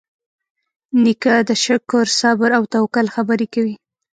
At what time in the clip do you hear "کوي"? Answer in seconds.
3.53-3.75